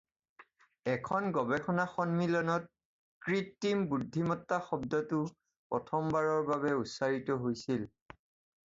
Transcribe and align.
এখন 0.93 1.27
গৱেষণা 1.35 1.85
সন্মিলনত 1.91 3.27
‘কৃত্ৰিম 3.27 3.85
বুদ্ধিমত্তা’ 3.93 4.61
শব্দটো 4.71 5.21
প্ৰথমবাৰৰ 5.37 6.45
বাবে 6.53 6.75
উচ্চাৰিত 6.83 7.41
হৈছিল। 7.47 7.89